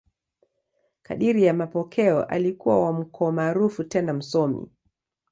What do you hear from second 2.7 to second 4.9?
wa ukoo maarufu tena msomi.